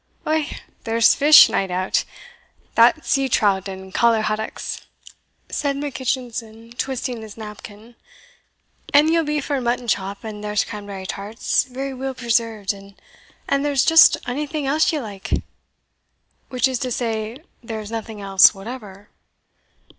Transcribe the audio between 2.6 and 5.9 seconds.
that's sea trout and caller haddocks," said